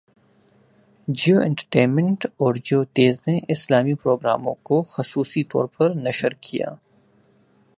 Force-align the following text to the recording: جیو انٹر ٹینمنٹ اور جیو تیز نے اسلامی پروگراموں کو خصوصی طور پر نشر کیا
جیو 1.07 1.37
انٹر 1.39 1.65
ٹینمنٹ 1.69 2.25
اور 2.37 2.55
جیو 2.63 2.83
تیز 2.93 3.27
نے 3.27 3.37
اسلامی 3.47 3.93
پروگراموں 3.93 4.53
کو 4.63 4.81
خصوصی 4.83 5.43
طور 5.43 5.65
پر 5.77 5.95
نشر 5.97 6.33
کیا 6.41 6.73